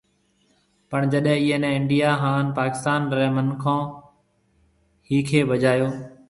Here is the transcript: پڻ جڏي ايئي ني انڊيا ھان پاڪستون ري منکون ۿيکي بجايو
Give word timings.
پڻ 0.89 1.01
جڏي 1.11 1.31
ايئي 1.37 1.57
ني 1.63 1.69
انڊيا 1.77 2.09
ھان 2.21 2.45
پاڪستون 2.57 3.01
ري 3.17 3.27
منکون 3.35 3.81
ۿيکي 5.07 5.39
بجايو 5.49 5.87